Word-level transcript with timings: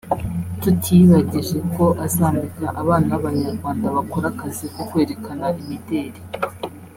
tutiyibagije 0.61 1.57
ko 1.73 1.85
azambika 2.05 2.65
abana 2.81 3.11
b’Abanyarwanda 3.21 3.85
bakora 3.95 4.25
akazi 4.33 4.65
ko 4.73 4.81
kwerekana 4.89 5.45
imideli 5.61 6.21